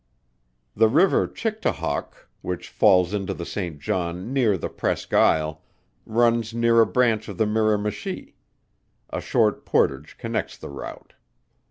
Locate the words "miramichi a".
7.45-9.21